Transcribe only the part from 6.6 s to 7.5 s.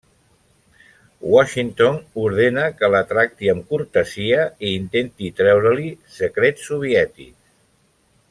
soviètics.